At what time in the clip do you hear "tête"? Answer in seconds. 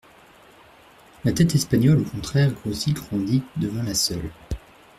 1.31-1.53